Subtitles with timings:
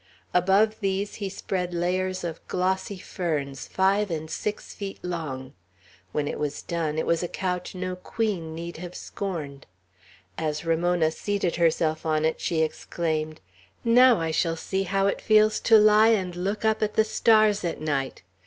[0.33, 5.53] Above these he spread layers of glossy ferns, five and six feet long;
[6.11, 9.67] when it was done, it was a couch no queen need have scorned.
[10.39, 13.41] As Ramona seated herself on it, she exclaimed:
[13.83, 17.63] "Now I shall see how it feels to lie and look up at the stars
[17.63, 18.23] at night!